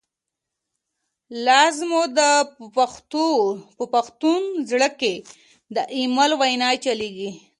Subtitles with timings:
[1.45, 2.07] لاز موږ
[3.77, 4.39] په پښتون
[4.69, 5.13] زړه کی،
[5.75, 7.29] ”دایمل” وینه چلیږی